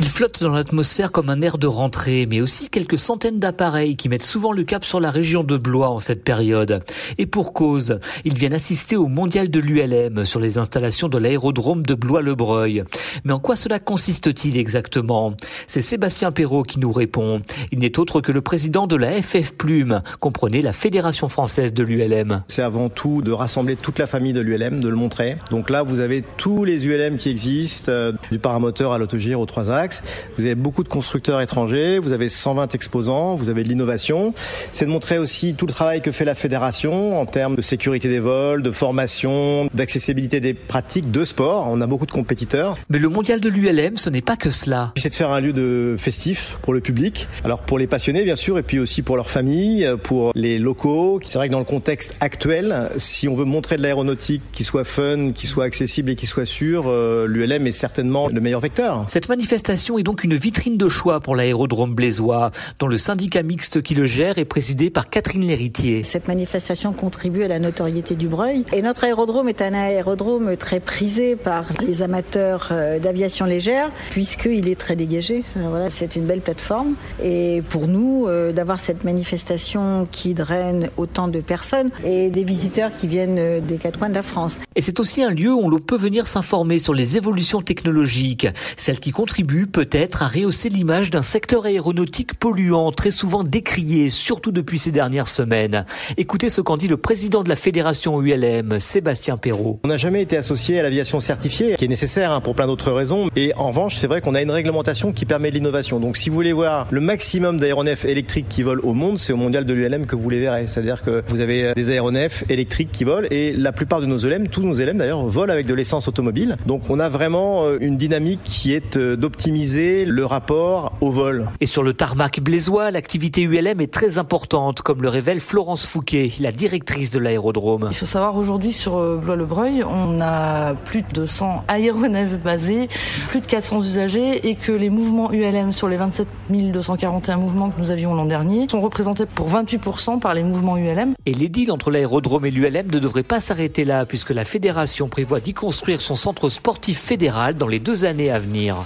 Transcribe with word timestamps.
Il 0.00 0.08
flotte 0.08 0.44
dans 0.44 0.52
l'atmosphère 0.52 1.10
comme 1.10 1.28
un 1.28 1.42
air 1.42 1.58
de 1.58 1.66
rentrée, 1.66 2.26
mais 2.30 2.40
aussi 2.40 2.70
quelques 2.70 3.00
centaines 3.00 3.40
d'appareils 3.40 3.96
qui 3.96 4.08
mettent 4.08 4.22
souvent 4.22 4.52
le 4.52 4.62
cap 4.62 4.84
sur 4.84 5.00
la 5.00 5.10
région 5.10 5.42
de 5.42 5.56
Blois 5.56 5.90
en 5.90 5.98
cette 5.98 6.22
période. 6.22 6.84
Et 7.18 7.26
pour 7.26 7.52
cause, 7.52 7.98
ils 8.24 8.36
viennent 8.36 8.54
assister 8.54 8.94
au 8.94 9.08
mondial 9.08 9.50
de 9.50 9.58
l'ULM 9.58 10.24
sur 10.24 10.38
les 10.38 10.56
installations 10.56 11.08
de 11.08 11.18
l'aérodrome 11.18 11.84
de 11.84 11.94
Blois-le-Breuil. 11.94 12.84
Mais 13.24 13.32
en 13.32 13.40
quoi 13.40 13.56
cela 13.56 13.80
consiste-t-il 13.80 14.56
exactement? 14.56 15.34
C'est 15.66 15.82
Sébastien 15.82 16.30
Perrault 16.30 16.62
qui 16.62 16.78
nous 16.78 16.92
répond. 16.92 17.42
Il 17.72 17.80
n'est 17.80 17.98
autre 17.98 18.20
que 18.20 18.30
le 18.30 18.40
président 18.40 18.86
de 18.86 18.94
la 18.94 19.20
FF 19.20 19.54
Plume, 19.54 20.02
comprenez 20.20 20.62
la 20.62 20.72
Fédération 20.72 21.28
française 21.28 21.74
de 21.74 21.82
l'ULM. 21.82 22.44
C'est 22.46 22.62
avant 22.62 22.88
tout 22.88 23.20
de 23.20 23.32
rassembler 23.32 23.74
toute 23.74 23.98
la 23.98 24.06
famille 24.06 24.32
de 24.32 24.42
l'ULM, 24.42 24.78
de 24.78 24.88
le 24.88 24.96
montrer. 24.96 25.38
Donc 25.50 25.70
là, 25.70 25.82
vous 25.82 25.98
avez 25.98 26.22
tous 26.36 26.62
les 26.62 26.86
ULM 26.86 27.16
qui 27.16 27.30
existent, 27.30 27.90
euh, 27.90 28.12
du 28.30 28.38
paramoteur 28.38 28.92
à 28.92 28.98
l'autogire 28.98 29.40
aux 29.40 29.46
trois 29.46 29.72
axes 29.72 29.87
vous 30.36 30.44
avez 30.44 30.54
beaucoup 30.54 30.82
de 30.82 30.88
constructeurs 30.88 31.40
étrangers, 31.40 31.98
vous 31.98 32.12
avez 32.12 32.28
120 32.28 32.74
exposants, 32.74 33.36
vous 33.36 33.50
avez 33.50 33.64
de 33.64 33.68
l'innovation. 33.68 34.32
C'est 34.72 34.84
de 34.84 34.90
montrer 34.90 35.18
aussi 35.18 35.54
tout 35.54 35.66
le 35.66 35.72
travail 35.72 36.02
que 36.02 36.12
fait 36.12 36.24
la 36.24 36.34
fédération 36.34 37.18
en 37.20 37.26
termes 37.26 37.56
de 37.56 37.62
sécurité 37.62 38.08
des 38.08 38.20
vols, 38.20 38.62
de 38.62 38.70
formation, 38.70 39.68
d'accessibilité 39.74 40.40
des 40.40 40.54
pratiques 40.54 41.10
de 41.10 41.24
sport. 41.24 41.66
On 41.68 41.80
a 41.80 41.86
beaucoup 41.86 42.06
de 42.06 42.12
compétiteurs. 42.12 42.76
Mais 42.88 42.98
le 42.98 43.08
mondial 43.08 43.40
de 43.40 43.48
l'ULM, 43.48 43.96
ce 43.96 44.10
n'est 44.10 44.22
pas 44.22 44.36
que 44.36 44.50
cela. 44.50 44.92
C'est 44.96 45.10
de 45.10 45.14
faire 45.14 45.30
un 45.30 45.40
lieu 45.40 45.52
de 45.52 45.96
festif 45.98 46.58
pour 46.62 46.72
le 46.72 46.80
public. 46.80 47.28
Alors 47.44 47.62
pour 47.62 47.78
les 47.78 47.86
passionnés, 47.86 48.24
bien 48.24 48.36
sûr, 48.36 48.58
et 48.58 48.62
puis 48.62 48.78
aussi 48.78 49.02
pour 49.02 49.16
leurs 49.16 49.30
familles, 49.30 49.88
pour 50.02 50.32
les 50.34 50.58
locaux. 50.58 51.20
C'est 51.24 51.38
vrai 51.38 51.48
que 51.48 51.52
dans 51.52 51.58
le 51.58 51.64
contexte 51.64 52.16
actuel, 52.20 52.90
si 52.96 53.28
on 53.28 53.34
veut 53.34 53.44
montrer 53.44 53.76
de 53.76 53.82
l'aéronautique 53.82 54.42
qui 54.52 54.64
soit 54.64 54.84
fun, 54.84 55.30
qui 55.32 55.46
soit 55.46 55.64
accessible 55.64 56.10
et 56.10 56.16
qui 56.16 56.26
soit 56.26 56.44
sûr, 56.44 56.84
euh, 56.86 57.26
l'ULM 57.26 57.66
est 57.66 57.72
certainement 57.72 58.28
le 58.28 58.40
meilleur 58.40 58.60
vecteur. 58.60 59.04
Cette 59.08 59.28
manifestation 59.28 59.77
est 59.78 60.02
donc 60.02 60.24
une 60.24 60.34
vitrine 60.34 60.76
de 60.76 60.88
choix 60.88 61.20
pour 61.20 61.36
l'aérodrome 61.36 61.94
blésois, 61.94 62.50
dont 62.80 62.88
le 62.88 62.98
syndicat 62.98 63.42
mixte 63.42 63.80
qui 63.80 63.94
le 63.94 64.06
gère 64.06 64.38
est 64.38 64.44
présidé 64.44 64.90
par 64.90 65.08
Catherine 65.08 65.46
Léritier. 65.46 66.02
Cette 66.02 66.26
manifestation 66.26 66.92
contribue 66.92 67.44
à 67.44 67.48
la 67.48 67.60
notoriété 67.60 68.16
du 68.16 68.26
Breuil. 68.26 68.64
Et 68.72 68.82
notre 68.82 69.04
aérodrome 69.04 69.48
est 69.48 69.62
un 69.62 69.74
aérodrome 69.74 70.56
très 70.56 70.80
prisé 70.80 71.36
par 71.36 71.64
les 71.80 72.02
amateurs 72.02 72.68
euh, 72.72 72.98
d'aviation 72.98 73.46
légère, 73.46 73.90
puisqu'il 74.10 74.68
est 74.68 74.78
très 74.78 74.96
dégagé. 74.96 75.44
Euh, 75.56 75.68
voilà, 75.68 75.90
c'est 75.90 76.16
une 76.16 76.26
belle 76.26 76.40
plateforme. 76.40 76.94
Et 77.22 77.62
pour 77.68 77.86
nous, 77.86 78.26
euh, 78.26 78.52
d'avoir 78.52 78.80
cette 78.80 79.04
manifestation 79.04 80.08
qui 80.10 80.34
draine 80.34 80.90
autant 80.96 81.28
de 81.28 81.40
personnes 81.40 81.90
et 82.04 82.30
des 82.30 82.44
visiteurs 82.44 82.94
qui 82.96 83.06
viennent 83.06 83.60
des 83.64 83.76
quatre 83.76 83.98
coins 83.98 84.08
de 84.08 84.14
la 84.14 84.22
France. 84.22 84.58
Et 84.74 84.80
c'est 84.80 84.98
aussi 84.98 85.22
un 85.22 85.30
lieu 85.30 85.54
où 85.54 85.70
l'on 85.70 85.78
peut 85.78 85.96
venir 85.96 86.26
s'informer 86.26 86.80
sur 86.80 86.94
les 86.94 87.16
évolutions 87.16 87.62
technologiques, 87.62 88.48
celles 88.76 88.98
qui 88.98 89.12
contribuent 89.12 89.67
peut-être 89.72 90.22
à 90.22 90.26
rehausser 90.26 90.68
l'image 90.68 91.10
d'un 91.10 91.22
secteur 91.22 91.66
aéronautique 91.66 92.34
polluant, 92.34 92.92
très 92.92 93.10
souvent 93.10 93.44
décrié, 93.44 94.10
surtout 94.10 94.52
depuis 94.52 94.78
ces 94.78 94.90
dernières 94.90 95.28
semaines. 95.28 95.84
Écoutez 96.16 96.50
ce 96.50 96.60
qu'en 96.60 96.76
dit 96.76 96.88
le 96.88 96.96
président 96.96 97.42
de 97.42 97.48
la 97.48 97.56
fédération 97.56 98.20
ULM, 98.20 98.80
Sébastien 98.80 99.36
Perrault. 99.36 99.80
On 99.84 99.88
n'a 99.88 99.96
jamais 99.96 100.22
été 100.22 100.36
associé 100.36 100.78
à 100.80 100.82
l'aviation 100.82 101.20
certifiée, 101.20 101.76
qui 101.76 101.84
est 101.84 101.88
nécessaire 101.88 102.32
hein, 102.32 102.40
pour 102.40 102.54
plein 102.54 102.66
d'autres 102.66 102.92
raisons. 102.92 103.28
Et 103.36 103.52
en 103.56 103.68
revanche, 103.68 103.96
c'est 103.96 104.06
vrai 104.06 104.20
qu'on 104.20 104.34
a 104.34 104.42
une 104.42 104.50
réglementation 104.50 105.12
qui 105.12 105.26
permet 105.26 105.50
l'innovation. 105.50 106.00
Donc 106.00 106.16
si 106.16 106.30
vous 106.30 106.34
voulez 106.34 106.52
voir 106.52 106.86
le 106.90 107.00
maximum 107.00 107.58
d'aéronefs 107.58 108.04
électriques 108.04 108.48
qui 108.48 108.62
volent 108.62 108.82
au 108.84 108.94
monde, 108.94 109.18
c'est 109.18 109.32
au 109.32 109.36
mondial 109.36 109.64
de 109.64 109.72
l'ULM 109.74 110.06
que 110.06 110.16
vous 110.16 110.30
les 110.30 110.40
verrez. 110.40 110.66
C'est-à-dire 110.66 111.02
que 111.02 111.22
vous 111.28 111.40
avez 111.40 111.74
des 111.74 111.90
aéronefs 111.90 112.44
électriques 112.48 112.90
qui 112.92 113.04
volent 113.04 113.28
et 113.30 113.52
la 113.52 113.72
plupart 113.72 114.00
de 114.00 114.06
nos 114.06 114.16
ELM, 114.16 114.48
tous 114.48 114.62
nos 114.62 114.74
ELM 114.74 114.98
d'ailleurs, 114.98 115.24
volent 115.26 115.52
avec 115.52 115.66
de 115.66 115.74
l'essence 115.74 116.08
automobile. 116.08 116.56
Donc 116.66 116.88
on 116.88 116.98
a 116.98 117.08
vraiment 117.08 117.64
euh, 117.64 117.78
une 117.80 117.96
dynamique 117.96 118.40
qui 118.42 118.72
est 118.72 118.96
euh, 118.96 119.16
le 119.58 120.24
rapport 120.24 120.92
au 121.00 121.10
vol. 121.10 121.48
Et 121.60 121.66
sur 121.66 121.82
le 121.82 121.92
tarmac 121.92 122.40
blésois, 122.40 122.92
l'activité 122.92 123.42
ULM 123.42 123.80
est 123.80 123.92
très 123.92 124.18
importante, 124.18 124.82
comme 124.82 125.02
le 125.02 125.08
révèle 125.08 125.40
Florence 125.40 125.84
Fouquet, 125.84 126.30
la 126.38 126.52
directrice 126.52 127.10
de 127.10 127.18
l'aérodrome. 127.18 127.88
Il 127.90 127.96
faut 127.96 128.06
savoir 128.06 128.36
aujourd'hui 128.36 128.72
sur 128.72 128.98
euh, 128.98 129.16
Blois-le-Breuil, 129.16 129.82
on 129.82 130.20
a 130.20 130.74
plus 130.74 131.02
de 131.02 131.26
100 131.26 131.64
aéronefs 131.66 132.38
basés, 132.40 132.88
plus 133.28 133.40
de 133.40 133.46
400 133.46 133.80
usagers 133.80 134.48
et 134.48 134.54
que 134.54 134.70
les 134.70 134.90
mouvements 134.90 135.32
ULM 135.32 135.72
sur 135.72 135.88
les 135.88 135.96
27 135.96 136.28
241 136.50 137.36
mouvements 137.38 137.70
que 137.70 137.80
nous 137.80 137.90
avions 137.90 138.14
l'an 138.14 138.26
dernier 138.26 138.68
sont 138.70 138.80
représentés 138.80 139.26
pour 139.26 139.48
28% 139.48 140.20
par 140.20 140.34
les 140.34 140.44
mouvements 140.44 140.76
ULM. 140.76 141.14
Et 141.26 141.34
les 141.34 141.48
deals 141.48 141.72
entre 141.72 141.90
l'aérodrome 141.90 142.46
et 142.46 142.50
l'ULM 142.52 142.86
ne 142.92 142.98
devraient 143.00 143.22
pas 143.24 143.40
s'arrêter 143.40 143.84
là 143.84 144.06
puisque 144.06 144.30
la 144.30 144.44
fédération 144.44 145.08
prévoit 145.08 145.40
d'y 145.40 145.52
construire 145.52 146.00
son 146.00 146.14
centre 146.14 146.48
sportif 146.48 147.00
fédéral 147.00 147.56
dans 147.56 147.66
les 147.66 147.80
deux 147.80 148.04
années 148.04 148.30
à 148.30 148.38
venir. 148.38 148.76